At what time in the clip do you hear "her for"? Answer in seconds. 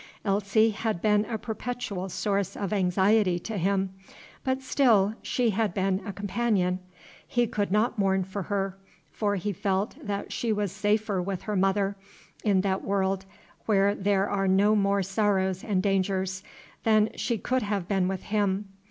8.41-9.35